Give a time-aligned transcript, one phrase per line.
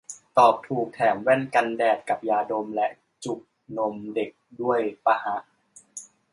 [0.37, 2.87] ตอบถูกแถมแว่นกันแดดกับยาดมและ
[3.23, 3.39] จุก
[3.77, 4.31] นมเด็ก
[4.61, 5.37] ด้วยปะฮะ